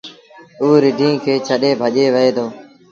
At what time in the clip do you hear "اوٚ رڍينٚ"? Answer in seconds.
0.61-1.21